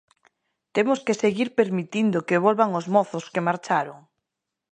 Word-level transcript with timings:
¿Temos 0.75 0.99
que 1.05 1.19
seguir 1.23 1.49
permitindo 1.59 2.25
que 2.27 2.41
volvan 2.45 2.71
os 2.79 2.85
mozos 2.95 3.25
que 3.33 3.45
marcharon? 3.47 3.99